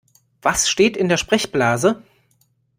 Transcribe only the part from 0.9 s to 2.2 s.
in der Sprechblase?